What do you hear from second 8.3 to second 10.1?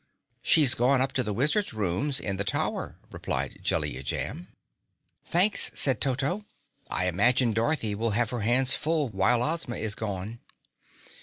her hands full while Ozma is